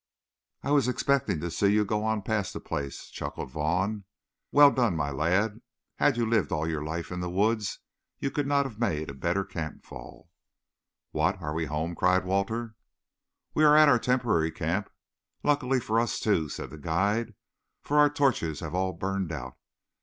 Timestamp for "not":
8.47-8.65